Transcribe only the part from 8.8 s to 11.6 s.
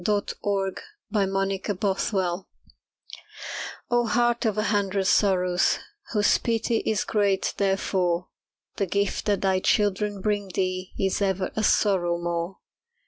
gift that thy children bring thee Is ever